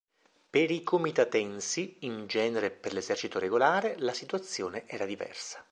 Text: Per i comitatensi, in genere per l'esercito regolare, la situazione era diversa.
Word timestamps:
Per 0.49 0.71
i 0.71 0.81
comitatensi, 0.81 1.97
in 1.99 2.25
genere 2.25 2.71
per 2.71 2.91
l'esercito 2.93 3.37
regolare, 3.37 3.93
la 3.99 4.13
situazione 4.13 4.87
era 4.87 5.05
diversa. 5.05 5.63